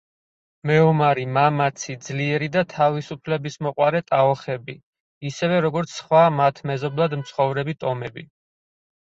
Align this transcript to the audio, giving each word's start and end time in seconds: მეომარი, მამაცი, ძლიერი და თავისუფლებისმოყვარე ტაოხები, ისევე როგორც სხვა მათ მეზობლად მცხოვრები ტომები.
მეომარი, 0.67 1.25
მამაცი, 1.33 1.95
ძლიერი 2.07 2.47
და 2.55 2.63
თავისუფლებისმოყვარე 2.71 4.01
ტაოხები, 4.13 4.77
ისევე 5.33 5.61
როგორც 5.67 5.95
სხვა 5.99 6.23
მათ 6.41 6.63
მეზობლად 6.73 7.15
მცხოვრები 7.23 7.79
ტომები. 7.85 8.29